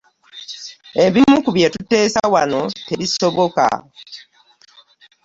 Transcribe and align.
Ebimu 1.05 1.37
ku 1.43 1.49
bye 1.55 1.67
tuteesa 1.73 2.21
wano 2.33 2.61
tebisoboka. 2.87 3.65